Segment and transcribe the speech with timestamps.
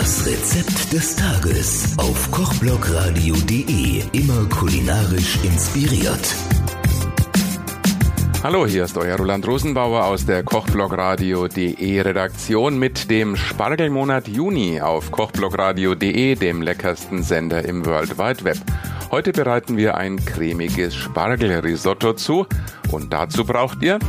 [0.00, 4.02] Das Rezept des Tages auf kochblogradio.de.
[4.10, 6.34] Immer kulinarisch inspiriert.
[8.42, 15.12] Hallo, hier ist euer Roland Rosenbauer aus der Kochblogradio.de Redaktion mit dem Spargelmonat Juni auf
[15.12, 18.58] kochblogradio.de, dem leckersten Sender im World Wide Web.
[19.12, 22.46] Heute bereiten wir ein cremiges Spargelrisotto zu
[22.90, 24.00] und dazu braucht ihr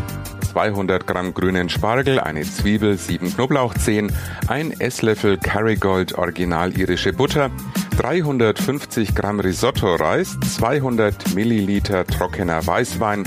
[0.56, 4.10] 200 Gramm grünen Spargel, eine Zwiebel, sieben Knoblauchzehen,
[4.48, 7.52] ein Esslöffel Kerrygold Original irische Butter,
[7.98, 13.26] 350 Gramm Risotto-Reis, 200 Milliliter trockener Weißwein,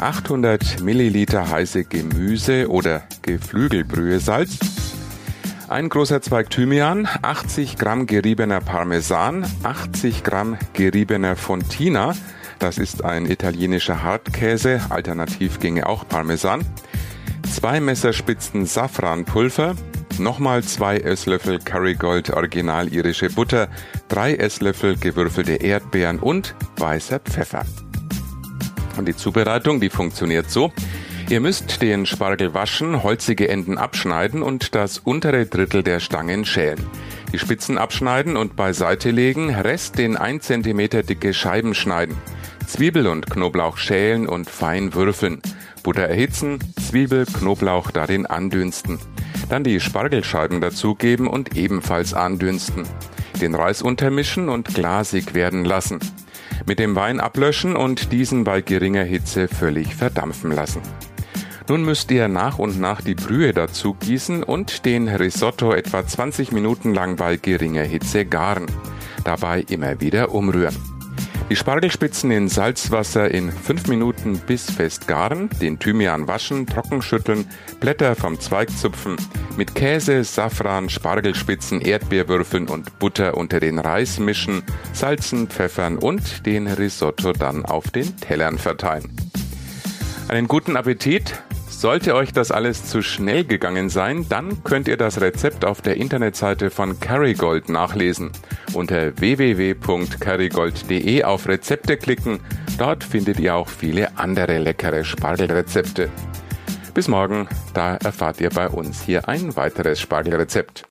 [0.00, 4.58] 800 Milliliter heiße Gemüse oder Geflügelbrühe-Salz,
[5.68, 12.14] ein großer Zweig Thymian, 80 Gramm geriebener Parmesan, 80 Gramm geriebener Fontina,
[12.58, 16.64] das ist ein italienischer Hartkäse, alternativ ginge auch Parmesan.
[17.52, 19.74] Zwei Messerspitzen Safranpulver,
[20.18, 23.68] nochmal zwei Esslöffel Kerrygold Original irische Butter,
[24.08, 27.64] drei Esslöffel gewürfelte Erdbeeren und weißer Pfeffer.
[28.96, 30.72] Und die Zubereitung, die funktioniert so.
[31.30, 36.86] Ihr müsst den Spargel waschen, holzige Enden abschneiden und das untere Drittel der Stangen schälen.
[37.32, 42.16] Die Spitzen abschneiden und beiseite legen, Rest in 1 cm dicke Scheiben schneiden.
[42.66, 45.40] Zwiebel und Knoblauch schälen und fein würfeln.
[45.82, 48.98] Butter erhitzen, Zwiebel, Knoblauch darin andünsten.
[49.48, 52.84] Dann die Spargelscheiben dazugeben und ebenfalls andünsten.
[53.40, 56.00] Den Reis untermischen und glasig werden lassen.
[56.66, 60.80] Mit dem Wein ablöschen und diesen bei geringer Hitze völlig verdampfen lassen.
[61.68, 66.52] Nun müsst ihr nach und nach die Brühe dazu gießen und den Risotto etwa 20
[66.52, 68.66] Minuten lang bei geringer Hitze garen.
[69.24, 70.93] Dabei immer wieder umrühren.
[71.50, 77.44] Die Spargelspitzen in Salzwasser in 5 Minuten bis fest garen, den Thymian waschen, trocken schütteln,
[77.80, 79.16] Blätter vom Zweig zupfen,
[79.56, 84.62] mit Käse, Safran, Spargelspitzen, Erdbeerwürfeln und Butter unter den Reis mischen,
[84.94, 89.14] salzen, pfeffern und den Risotto dann auf den Tellern verteilen.
[90.28, 91.42] Einen guten Appetit!
[91.68, 95.98] Sollte euch das alles zu schnell gegangen sein, dann könnt ihr das Rezept auf der
[95.98, 98.30] Internetseite von Kerrygold nachlesen.
[98.74, 102.40] Unter www.kerrygold.de auf Rezepte klicken.
[102.78, 106.10] Dort findet ihr auch viele andere leckere Spargelrezepte.
[106.92, 110.84] Bis morgen, da erfahrt ihr bei uns hier ein weiteres Spargelrezept.